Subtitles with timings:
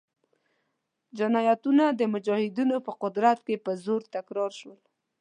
[1.17, 4.79] جنایتونه د مجاهدینو په قدرت کې په زور تکرار شول.